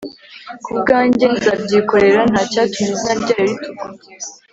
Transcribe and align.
Kubwanjye 0.65 1.25
nzabyikorera 1.35 2.21
ntacyatuma 2.31 2.89
izina 2.95 3.13
ryayo 3.21 3.45
ritukwa 3.49 3.85